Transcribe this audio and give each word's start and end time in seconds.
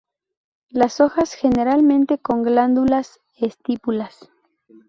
Las 0.71 0.99
hojas 0.99 1.33
generalmente 1.35 2.17
con 2.17 2.41
glándulas; 2.41 3.19
estípulas. 3.37 4.29